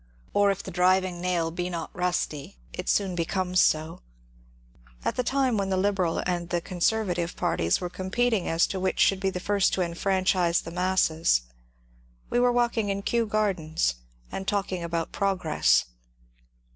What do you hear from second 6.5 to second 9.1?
^' Conservative" parties were competing as to which